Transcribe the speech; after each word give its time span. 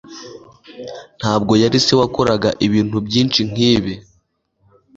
ntabwo 1.19 1.53
yari 1.61 1.77
se 1.85 1.93
wakoraga 1.99 2.49
ibintu 2.65 2.97
byinshi 3.07 3.39
nkibi 3.49 3.93